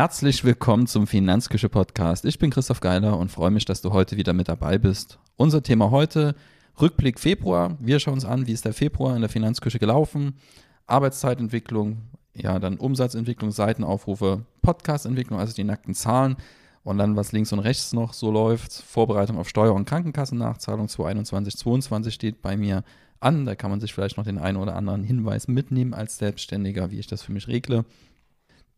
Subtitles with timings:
[0.00, 2.24] Herzlich willkommen zum Finanzküche Podcast.
[2.24, 5.18] Ich bin Christoph Geiler und freue mich, dass du heute wieder mit dabei bist.
[5.36, 6.34] Unser Thema heute
[6.80, 7.76] Rückblick Februar.
[7.80, 10.38] Wir schauen uns an, wie ist der Februar in der Finanzküche gelaufen.
[10.86, 11.98] Arbeitszeitentwicklung,
[12.32, 16.36] ja, dann Umsatzentwicklung, Seitenaufrufe, Podcastentwicklung, also die nackten Zahlen
[16.82, 18.72] und dann was links und rechts noch so läuft.
[18.72, 22.84] Vorbereitung auf Steuer- und Krankenkassennachzahlung 2021, 2022 steht bei mir
[23.20, 23.44] an.
[23.44, 27.00] Da kann man sich vielleicht noch den einen oder anderen Hinweis mitnehmen als Selbstständiger, wie
[27.00, 27.84] ich das für mich regle.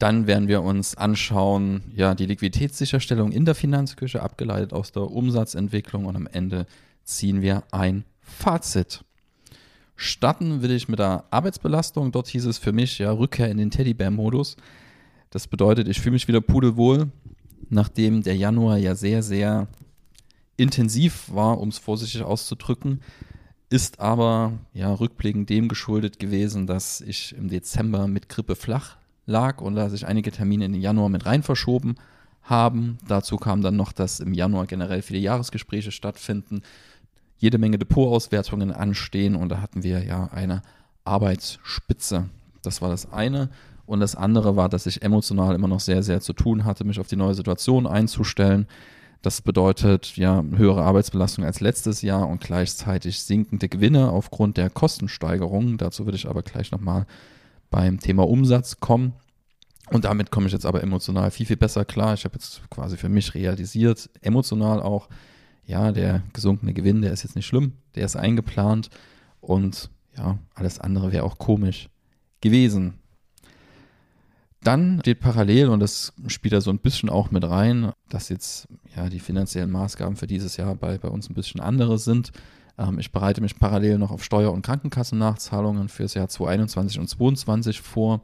[0.03, 6.07] Dann werden wir uns anschauen, ja, die Liquiditätssicherstellung in der Finanzküche, abgeleitet aus der Umsatzentwicklung
[6.07, 6.67] und am Ende
[7.05, 9.05] ziehen wir ein Fazit.
[9.95, 12.11] Starten will ich mit der Arbeitsbelastung.
[12.11, 14.57] Dort hieß es für mich ja Rückkehr in den Teddybär-Modus.
[15.31, 17.13] Das bedeutet, ich fühle mich wieder pudelwohl,
[17.71, 19.69] nachdem der Januar ja sehr, sehr
[20.57, 23.03] intensiv war, um es vorsichtig auszudrücken.
[23.71, 29.61] Ist aber ja rückblickend dem geschuldet gewesen, dass ich im Dezember mit Grippe flach lag
[29.61, 31.97] und da sich einige Termine in den Januar mit rein verschoben
[32.43, 32.99] haben.
[33.07, 36.63] Dazu kam dann noch, dass im Januar generell viele Jahresgespräche stattfinden,
[37.39, 40.63] jede Menge Depotauswertungen anstehen und da hatten wir ja eine
[41.05, 42.29] Arbeitsspitze.
[42.63, 43.51] Das war das eine.
[43.85, 47.01] Und das andere war, dass ich emotional immer noch sehr, sehr zu tun hatte, mich
[47.01, 48.67] auf die neue Situation einzustellen.
[49.23, 55.79] Das bedeutet ja höhere Arbeitsbelastung als letztes Jahr und gleichzeitig sinkende Gewinne aufgrund der Kostensteigerungen.
[55.79, 57.07] Dazu würde ich aber gleich nochmal
[57.73, 59.15] beim Thema Umsatz kommen.
[59.91, 62.15] Und damit komme ich jetzt aber emotional viel, viel besser klar.
[62.15, 65.09] Ich habe jetzt quasi für mich realisiert, emotional auch,
[65.65, 68.91] ja, der gesunkene Gewinn, der ist jetzt nicht schlimm, der ist eingeplant
[69.41, 71.89] und ja, alles andere wäre auch komisch
[72.41, 72.95] gewesen.
[74.63, 78.69] Dann steht parallel, und das spielt da so ein bisschen auch mit rein, dass jetzt
[78.95, 82.33] ja die finanziellen Maßgaben für dieses Jahr bei, bei uns ein bisschen andere sind.
[82.79, 87.09] Ähm, ich bereite mich parallel noch auf Steuer- und Krankenkassennachzahlungen für das Jahr 2021 und
[87.09, 88.23] 2022 vor.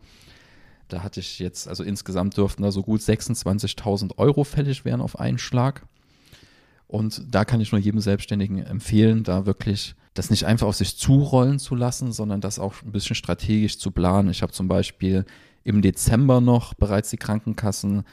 [0.88, 5.18] Da hatte ich jetzt, also insgesamt dürften da so gut 26.000 Euro fällig werden auf
[5.18, 5.86] einen Schlag.
[6.86, 10.96] Und da kann ich nur jedem Selbstständigen empfehlen, da wirklich das nicht einfach auf sich
[10.96, 14.30] zurollen zu lassen, sondern das auch ein bisschen strategisch zu planen.
[14.30, 15.26] Ich habe zum Beispiel
[15.64, 18.04] im Dezember noch bereits die Krankenkassen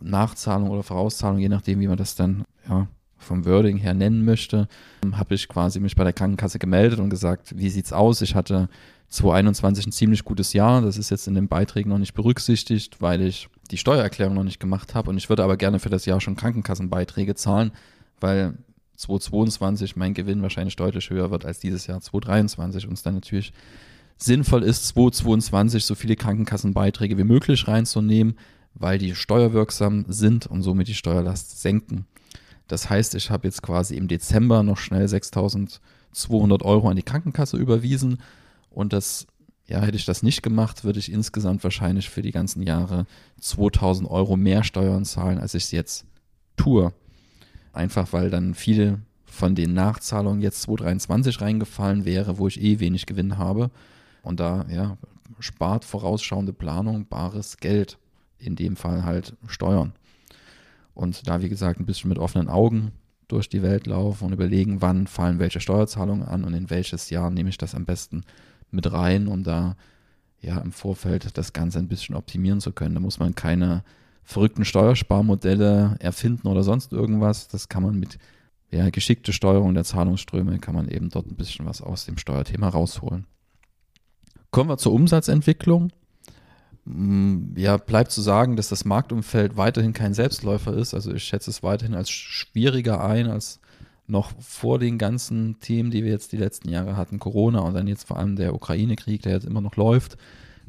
[0.00, 4.68] Nachzahlung oder Vorauszahlung, je nachdem, wie man das dann ja, vom Wording her nennen möchte,
[5.12, 8.22] habe ich quasi mich bei der Krankenkasse gemeldet und gesagt, wie sieht's aus?
[8.22, 8.68] Ich hatte
[9.08, 10.82] 2021 ein ziemlich gutes Jahr.
[10.82, 14.60] Das ist jetzt in den Beiträgen noch nicht berücksichtigt, weil ich die Steuererklärung noch nicht
[14.60, 15.10] gemacht habe.
[15.10, 17.72] Und ich würde aber gerne für das Jahr schon Krankenkassenbeiträge zahlen,
[18.20, 18.54] weil
[18.96, 23.52] 2022 mein Gewinn wahrscheinlich deutlich höher wird als dieses Jahr 2023 und es dann natürlich
[24.16, 28.36] sinnvoll ist, 2022 so viele Krankenkassenbeiträge wie möglich reinzunehmen,
[28.74, 32.06] weil die steuerwirksam sind und somit die Steuerlast senken.
[32.68, 37.56] Das heißt, ich habe jetzt quasi im Dezember noch schnell 6.200 Euro an die Krankenkasse
[37.56, 38.18] überwiesen
[38.70, 39.26] und das,
[39.66, 43.06] ja, hätte ich das nicht gemacht, würde ich insgesamt wahrscheinlich für die ganzen Jahre
[43.42, 46.04] 2.000 Euro mehr Steuern zahlen, als ich es jetzt
[46.56, 46.92] tue.
[47.72, 53.06] Einfach weil dann viele von den Nachzahlungen jetzt 2023 reingefallen wäre, wo ich eh wenig
[53.06, 53.70] Gewinn habe.
[54.22, 54.98] Und da, ja,
[55.38, 57.98] spart vorausschauende Planung bares Geld.
[58.38, 59.92] In dem Fall halt Steuern.
[60.98, 62.90] Und da, wie gesagt, ein bisschen mit offenen Augen
[63.28, 67.30] durch die Welt laufen und überlegen, wann fallen welche Steuerzahlungen an und in welches Jahr
[67.30, 68.24] nehme ich das am besten
[68.72, 69.76] mit rein, um da
[70.40, 72.96] ja im Vorfeld das Ganze ein bisschen optimieren zu können.
[72.96, 73.84] Da muss man keine
[74.24, 77.46] verrückten Steuersparmodelle erfinden oder sonst irgendwas.
[77.46, 78.18] Das kann man mit
[78.72, 82.70] ja, geschickte Steuerung der Zahlungsströme, kann man eben dort ein bisschen was aus dem Steuerthema
[82.70, 83.24] rausholen.
[84.50, 85.92] Kommen wir zur Umsatzentwicklung.
[86.90, 90.94] Mm, ja, bleibt zu sagen, dass das Marktumfeld weiterhin kein Selbstläufer ist.
[90.94, 93.60] Also ich schätze es weiterhin als schwieriger ein als
[94.06, 97.86] noch vor den ganzen Themen, die wir jetzt die letzten Jahre hatten, Corona und dann
[97.86, 100.16] jetzt vor allem der Ukraine-Krieg, der jetzt immer noch läuft,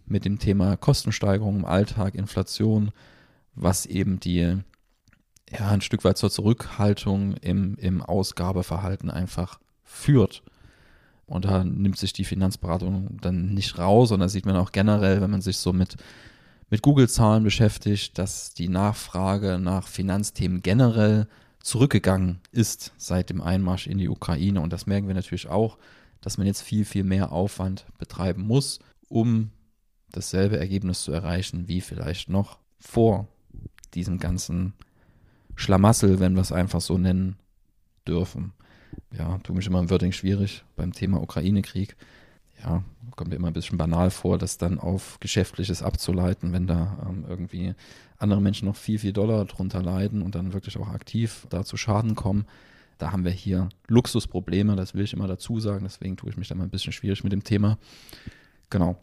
[0.05, 2.91] mit dem Thema Kostensteigerung im Alltag, Inflation,
[3.55, 4.57] was eben die
[5.49, 10.43] ja ein Stück weit zur Zurückhaltung im, im Ausgabeverhalten einfach führt.
[11.29, 14.11] Und da nimmt sich die Finanzberatung dann nicht raus.
[14.11, 15.95] Und da sieht man auch generell, wenn man sich so mit,
[16.71, 21.27] mit Google-Zahlen beschäftigt, dass die Nachfrage nach Finanzthemen generell
[21.61, 24.61] zurückgegangen ist seit dem Einmarsch in die Ukraine.
[24.61, 25.77] Und das merken wir natürlich auch,
[26.19, 29.51] dass man jetzt viel, viel mehr Aufwand betreiben muss, um
[30.11, 33.27] dasselbe Ergebnis zu erreichen, wie vielleicht noch vor
[33.93, 34.73] diesem ganzen
[35.55, 37.35] Schlamassel, wenn wir es einfach so nennen
[38.07, 38.53] dürfen
[39.17, 41.95] ja, tut mich immer im Wording schwierig beim Thema Ukraine-Krieg.
[42.63, 42.83] Ja,
[43.15, 47.25] kommt mir immer ein bisschen banal vor, das dann auf Geschäftliches abzuleiten, wenn da ähm,
[47.27, 47.73] irgendwie
[48.17, 51.77] andere Menschen noch viel, viel Dollar drunter leiden und dann wirklich auch aktiv da zu
[51.77, 52.45] Schaden kommen.
[52.97, 56.49] Da haben wir hier Luxusprobleme, das will ich immer dazu sagen, deswegen tue ich mich
[56.49, 57.77] da mal ein bisschen schwierig mit dem Thema.
[58.69, 58.97] Genau.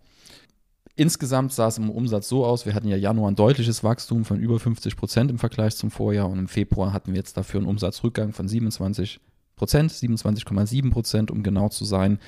[0.97, 4.39] Insgesamt sah es im Umsatz so aus, wir hatten ja Januar ein deutliches Wachstum von
[4.39, 7.69] über 50 Prozent im Vergleich zum Vorjahr und im Februar hatten wir jetzt dafür einen
[7.69, 9.21] Umsatzrückgang von 27
[9.57, 12.19] Prozent, 27,7 Prozent, um genau zu sein.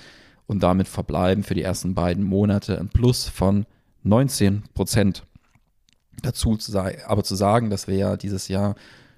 [0.47, 3.67] Und damit verbleiben für die ersten beiden Monate ein Plus von
[4.03, 5.27] 19 Prozent.
[6.23, 8.77] Dazu zu aber zu sagen, dass wir ja dieses Jahr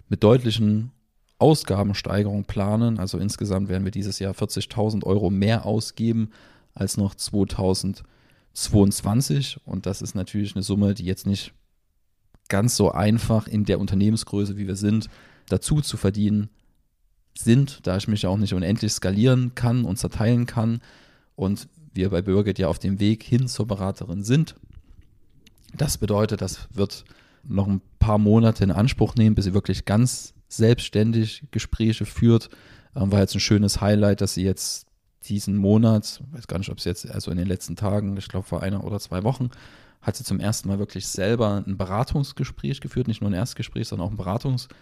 [0.09, 0.91] mit deutlichen
[1.39, 2.99] Ausgabensteigerungen planen.
[2.99, 6.31] Also insgesamt werden wir dieses Jahr 40.000 Euro mehr ausgeben
[6.75, 9.61] als noch 2022.
[9.65, 11.55] Und das ist natürlich eine Summe, die jetzt nicht
[12.49, 15.09] ganz so einfach in der Unternehmensgröße, wie wir sind,
[15.49, 16.51] dazu zu verdienen
[17.37, 20.81] sind, da ich mich auch nicht unendlich skalieren kann und zerteilen kann.
[21.37, 24.55] Und wir bei Birgit ja auf dem Weg hin zur Beraterin sind.
[25.77, 27.05] Das bedeutet, das wird
[27.43, 32.51] noch ein paar Monate in Anspruch nehmen, bis sie wirklich ganz selbstständig Gespräche führt.
[32.95, 34.87] Ähm, war jetzt ein schönes Highlight, dass sie jetzt
[35.25, 38.47] diesen Monat, weiß gar nicht, ob es jetzt, also in den letzten Tagen, ich glaube
[38.47, 39.51] vor einer oder zwei Wochen,
[40.03, 44.09] hat sie zum ersten Mal wirklich selber ein Beratungsgespräch geführt, nicht nur ein Erstgespräch, sondern
[44.09, 44.77] auch ein Beratungsgespräch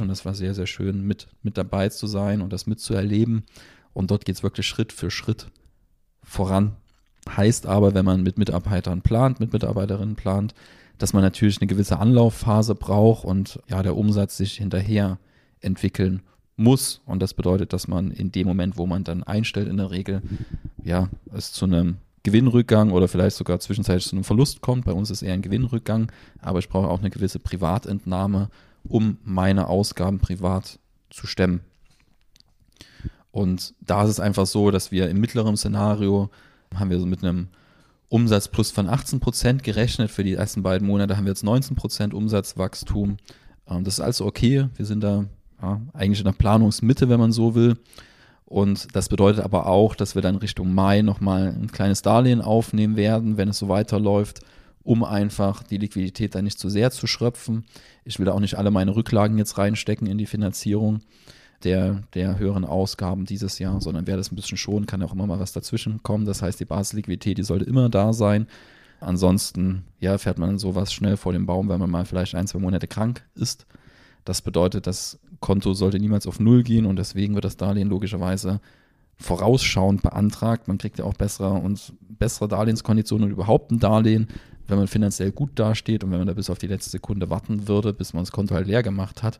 [0.00, 3.44] und das war sehr, sehr schön, mit, mit dabei zu sein und das mitzuerleben.
[3.92, 5.48] Und dort geht es wirklich Schritt für Schritt
[6.22, 6.76] voran.
[7.28, 10.54] Heißt aber, wenn man mit Mitarbeitern plant, mit Mitarbeiterinnen plant,
[10.98, 15.18] dass man natürlich eine gewisse Anlaufphase braucht und ja, der Umsatz sich hinterher
[15.60, 16.22] entwickeln
[16.56, 17.00] muss.
[17.06, 20.22] Und das bedeutet, dass man in dem Moment, wo man dann einstellt, in der Regel,
[20.82, 24.84] ja, es zu einem Gewinnrückgang oder vielleicht sogar zwischenzeitlich zu einem Verlust kommt.
[24.84, 26.10] Bei uns ist eher ein Gewinnrückgang,
[26.40, 28.48] aber ich brauche auch eine gewisse Privatentnahme,
[28.84, 30.78] um meine Ausgaben privat
[31.10, 31.60] zu stemmen.
[33.30, 36.30] Und da ist es einfach so, dass wir im mittleren Szenario
[36.74, 37.48] haben wir so mit einem
[38.08, 40.10] Umsatz plus von 18 Prozent gerechnet.
[40.10, 43.16] Für die ersten beiden Monate haben wir jetzt 19 Prozent Umsatzwachstum.
[43.68, 44.68] Ähm, das ist also okay.
[44.76, 45.24] Wir sind da
[45.62, 47.78] ja, eigentlich in der Planungsmitte, wenn man so will.
[48.44, 52.96] Und das bedeutet aber auch, dass wir dann Richtung Mai nochmal ein kleines Darlehen aufnehmen
[52.96, 54.40] werden, wenn es so weiterläuft,
[54.84, 57.64] um einfach die Liquidität dann nicht zu sehr zu schröpfen.
[58.04, 61.00] Ich will da auch nicht alle meine Rücklagen jetzt reinstecken in die Finanzierung
[61.64, 65.26] der, der höheren Ausgaben dieses Jahr, sondern wer das ein bisschen schon, kann auch immer
[65.26, 66.24] mal was dazwischen kommen.
[66.24, 68.46] Das heißt, die Basisliquidität, die sollte immer da sein.
[69.00, 72.60] Ansonsten, ja, fährt man sowas schnell vor dem Baum, wenn man mal vielleicht ein, zwei
[72.60, 73.66] Monate krank ist.
[74.24, 78.60] Das bedeutet, das Konto sollte niemals auf Null gehen und deswegen wird das Darlehen logischerweise
[79.16, 80.68] vorausschauend beantragt.
[80.68, 84.28] Man kriegt ja auch bessere und bessere Darlehenskonditionen und überhaupt ein Darlehen,
[84.68, 87.68] wenn man finanziell gut dasteht und wenn man da bis auf die letzte Sekunde warten
[87.68, 89.38] würde, bis man das Konto halt leer gemacht hat.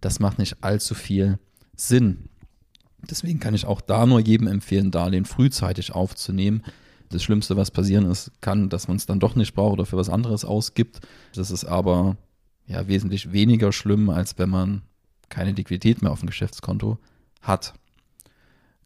[0.00, 1.38] Das macht nicht allzu viel
[1.76, 2.28] Sinn.
[3.10, 6.62] Deswegen kann ich auch da nur jedem empfehlen, Darlehen frühzeitig aufzunehmen.
[7.08, 9.96] Das Schlimmste, was passieren ist, kann, dass man es dann doch nicht braucht oder für
[9.96, 11.00] was anderes ausgibt.
[11.34, 12.16] Das ist aber
[12.66, 14.82] ja wesentlich weniger schlimm, als wenn man
[15.28, 16.98] keine Liquidität mehr auf dem Geschäftskonto
[17.40, 17.74] hat.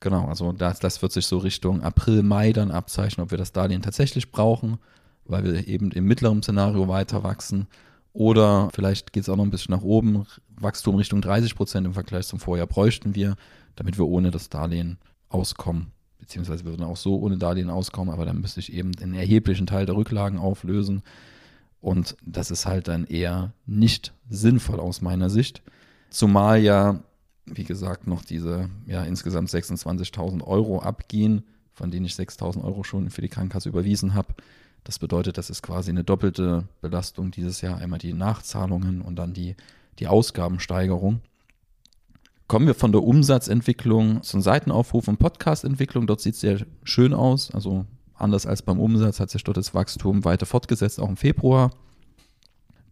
[0.00, 3.52] Genau, also das, das wird sich so Richtung April, Mai dann abzeichnen, ob wir das
[3.52, 4.78] Darlehen tatsächlich brauchen,
[5.28, 7.66] weil wir eben im mittleren Szenario weiter wachsen
[8.16, 10.26] oder vielleicht geht es auch noch ein bisschen nach oben.
[10.58, 13.36] Wachstum Richtung 30 Prozent im Vergleich zum Vorjahr bräuchten wir,
[13.74, 14.96] damit wir ohne das Darlehen
[15.28, 15.88] auskommen.
[16.18, 19.66] Beziehungsweise wir würden auch so ohne Darlehen auskommen, aber dann müsste ich eben den erheblichen
[19.66, 21.02] Teil der Rücklagen auflösen.
[21.82, 25.62] Und das ist halt dann eher nicht sinnvoll aus meiner Sicht.
[26.08, 27.00] Zumal ja,
[27.44, 33.10] wie gesagt, noch diese ja, insgesamt 26.000 Euro abgehen, von denen ich 6.000 Euro schon
[33.10, 34.34] für die Krankenkasse überwiesen habe.
[34.86, 37.78] Das bedeutet, das ist quasi eine doppelte Belastung dieses Jahr.
[37.78, 39.56] Einmal die Nachzahlungen und dann die,
[39.98, 41.22] die Ausgabensteigerung.
[42.46, 46.06] Kommen wir von der Umsatzentwicklung zum Seitenaufruf und Podcastentwicklung.
[46.06, 47.52] Dort sieht es sehr schön aus.
[47.52, 51.72] Also anders als beim Umsatz hat sich dort das Wachstum weiter fortgesetzt, auch im Februar.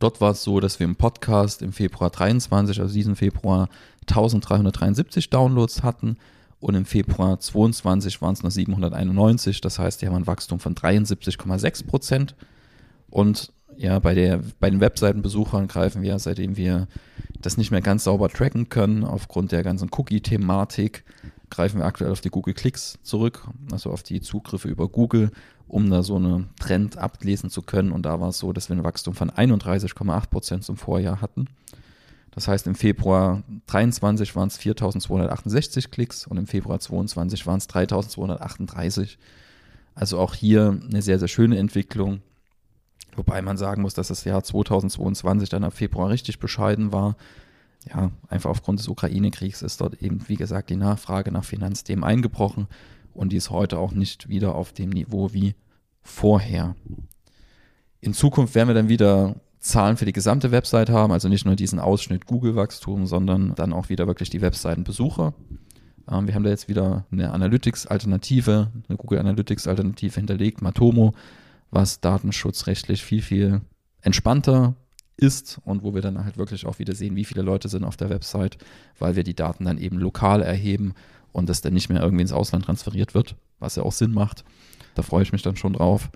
[0.00, 3.68] Dort war es so, dass wir im Podcast im Februar 23, also diesen Februar,
[4.08, 6.16] 1373 Downloads hatten
[6.64, 9.60] und im Februar 22 waren es noch 791.
[9.60, 12.34] Das heißt, die haben ein Wachstum von 73,6 Prozent.
[13.10, 16.88] Und ja, bei, der, bei den Webseitenbesuchern greifen wir, seitdem wir
[17.38, 21.04] das nicht mehr ganz sauber tracken können, aufgrund der ganzen Cookie-Thematik,
[21.50, 25.32] greifen wir aktuell auf die Google Klicks zurück, also auf die Zugriffe über Google,
[25.68, 27.92] um da so einen Trend ablesen zu können.
[27.92, 31.46] Und da war es so, dass wir ein Wachstum von 31,8 Prozent zum Vorjahr hatten.
[32.34, 37.68] Das heißt, im Februar 23 waren es 4268 Klicks und im Februar 22 waren es
[37.68, 39.18] 3238.
[39.94, 42.22] Also auch hier eine sehr, sehr schöne Entwicklung.
[43.14, 47.16] Wobei man sagen muss, dass das Jahr 2022 dann ab Februar richtig bescheiden war.
[47.88, 52.66] Ja, einfach aufgrund des Ukraine-Kriegs ist dort eben, wie gesagt, die Nachfrage nach Finanzthemen eingebrochen
[53.12, 55.54] und die ist heute auch nicht wieder auf dem Niveau wie
[56.02, 56.74] vorher.
[58.00, 61.56] In Zukunft werden wir dann wieder Zahlen für die gesamte Website haben, also nicht nur
[61.56, 65.32] diesen Ausschnitt Google-Wachstum, sondern dann auch wieder wirklich die Webseitenbesucher.
[66.10, 71.14] Ähm, wir haben da jetzt wieder eine Analytics-Alternative, eine Google Analytics-Alternative hinterlegt, Matomo,
[71.70, 73.62] was datenschutzrechtlich viel, viel
[74.02, 74.74] entspannter
[75.16, 77.96] ist und wo wir dann halt wirklich auch wieder sehen, wie viele Leute sind auf
[77.96, 78.58] der Website,
[78.98, 80.92] weil wir die Daten dann eben lokal erheben
[81.32, 84.44] und das dann nicht mehr irgendwie ins Ausland transferiert wird, was ja auch Sinn macht.
[84.94, 86.10] Da freue ich mich dann schon drauf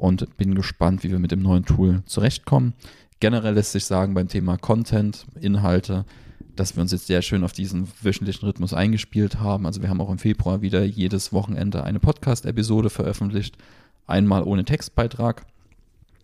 [0.00, 2.72] und bin gespannt, wie wir mit dem neuen Tool zurechtkommen.
[3.20, 6.06] Generell lässt sich sagen beim Thema Content, Inhalte,
[6.56, 9.66] dass wir uns jetzt sehr schön auf diesen wöchentlichen Rhythmus eingespielt haben.
[9.66, 13.58] Also wir haben auch im Februar wieder jedes Wochenende eine Podcast-Episode veröffentlicht,
[14.06, 15.44] einmal ohne Textbeitrag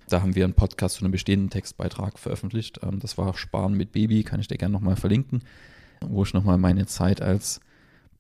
[0.09, 2.81] da haben wir einen Podcast zu einem bestehenden Textbeitrag veröffentlicht.
[2.83, 5.43] Ähm, das war Sparen mit Baby, kann ich dir gerne nochmal verlinken,
[6.01, 7.61] wo ich nochmal meine Zeit als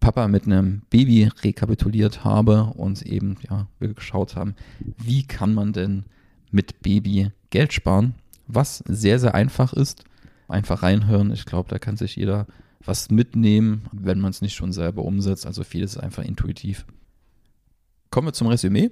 [0.00, 4.54] Papa mit einem Baby rekapituliert habe und eben, ja, wir geschaut haben,
[4.98, 6.04] wie kann man denn
[6.50, 8.14] mit Baby Geld sparen,
[8.46, 10.04] was sehr, sehr einfach ist.
[10.48, 11.32] Einfach reinhören.
[11.32, 12.46] Ich glaube, da kann sich jeder
[12.84, 15.46] was mitnehmen, wenn man es nicht schon selber umsetzt.
[15.46, 16.86] Also vieles ist einfach intuitiv.
[18.10, 18.90] Kommen wir zum Resümee.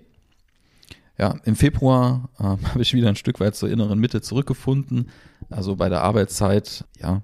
[1.16, 5.11] Ja, im Februar äh, habe ich wieder ein Stück weit zur inneren Mitte zurückgefunden.
[5.49, 7.23] Also bei der Arbeitszeit, ja,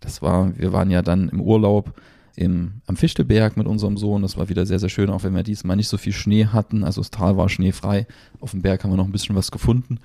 [0.00, 2.00] das war, wir waren ja dann im Urlaub
[2.38, 4.22] im, am Fichtelberg mit unserem Sohn.
[4.22, 6.84] Das war wieder sehr, sehr schön, auch wenn wir diesmal nicht so viel Schnee hatten.
[6.84, 8.06] Also das Tal war schneefrei.
[8.40, 9.98] Auf dem Berg haben wir noch ein bisschen was gefunden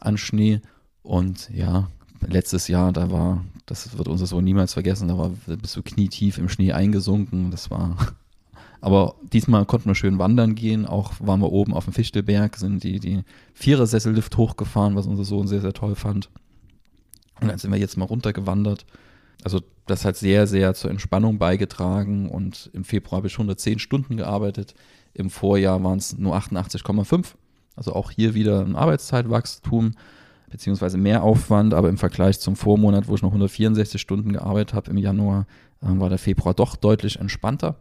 [0.00, 0.62] an Schnee.
[1.02, 1.88] Und ja,
[2.26, 6.38] letztes Jahr, da war, das wird unser Sohn niemals vergessen, da war bis du knietief
[6.38, 7.50] im Schnee eingesunken.
[7.50, 7.96] Das war
[8.80, 10.86] aber diesmal konnten wir schön wandern gehen.
[10.86, 15.48] Auch waren wir oben auf dem Fichtelberg, sind die, die Vierersessellift hochgefahren, was unser Sohn
[15.48, 16.30] sehr, sehr toll fand.
[17.42, 18.86] Und dann sind wir jetzt mal runtergewandert.
[19.42, 24.16] Also das hat sehr, sehr zur Entspannung beigetragen und im Februar habe ich 110 Stunden
[24.16, 24.74] gearbeitet.
[25.12, 27.34] Im Vorjahr waren es nur 88,5.
[27.76, 29.92] Also auch hier wieder ein Arbeitszeitwachstum
[30.50, 34.90] beziehungsweise mehr Aufwand, aber im Vergleich zum Vormonat, wo ich noch 164 Stunden gearbeitet habe
[34.90, 35.46] im Januar,
[35.82, 37.76] äh, war der Februar doch deutlich entspannter.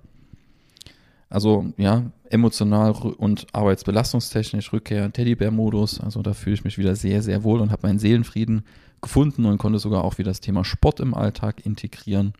[1.30, 6.00] Also ja, emotional und arbeitsbelastungstechnisch Rückkehr Teddybär-Modus.
[6.00, 8.64] Also da fühle ich mich wieder sehr, sehr wohl und habe meinen Seelenfrieden
[9.02, 12.34] gefunden und konnte sogar auch wieder das Thema Sport im Alltag integrieren.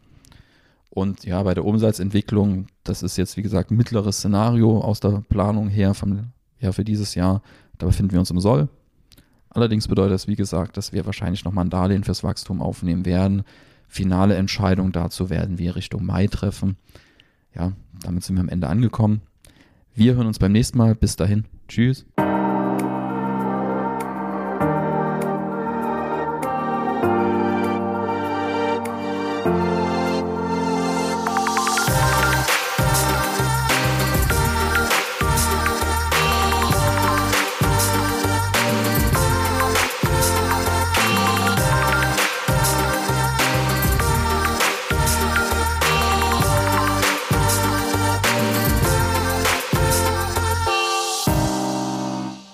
[0.90, 5.70] Und ja, bei der Umsatzentwicklung, das ist jetzt wie gesagt mittleres Szenario aus der Planung
[5.70, 7.42] her vom, ja, für dieses Jahr.
[7.78, 8.70] Da befinden wir uns im Soll.
[9.50, 13.44] Allerdings bedeutet das, wie gesagt, dass wir wahrscheinlich nochmal ein Darlehen fürs Wachstum aufnehmen werden.
[13.88, 16.78] Finale Entscheidung dazu werden wir Richtung Mai treffen
[17.56, 19.22] ja, damit sind wir am Ende angekommen.
[19.96, 20.96] Wir hören uns beim nächsten Mal.
[20.96, 21.46] Bis dahin.
[21.68, 22.06] Tschüss.